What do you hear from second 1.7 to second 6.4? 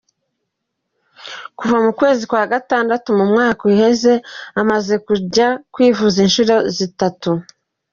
mu kwezi kwa gatandatu mu mwaka uheze amaze kuja kwivuza